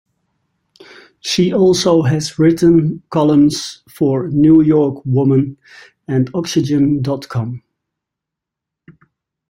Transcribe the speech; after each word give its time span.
She 1.19 1.53
also 1.53 2.01
has 2.01 2.39
written 2.39 3.03
columns 3.11 3.83
for 3.87 4.29
"New 4.29 4.63
York 4.63 5.03
Woman" 5.05 5.57
and 6.07 6.27
"oxygen 6.33 7.03
dot 7.03 7.29
com". 7.29 7.61